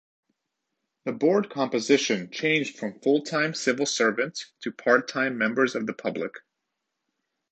The 1.05 1.11
Board 1.11 1.51
composition 1.51 2.31
changed 2.31 2.75
from 2.79 2.99
full-time 3.01 3.53
civil 3.53 3.85
servants 3.85 4.51
to 4.61 4.71
part-time 4.71 5.37
members 5.37 5.75
of 5.75 5.85
the 5.85 5.93
public. 5.93 6.37